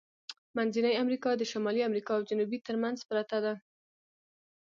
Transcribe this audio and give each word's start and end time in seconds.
منځنۍ 0.55 0.93
امریکا 1.03 1.29
د 1.37 1.43
شمالی 1.51 1.81
امریکا 1.89 2.11
او 2.15 2.27
جنوبي 2.29 2.59
ترمنځ 2.67 2.97
پرته 3.09 3.37
ده. 3.45 3.53